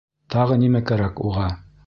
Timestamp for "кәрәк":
0.93-1.23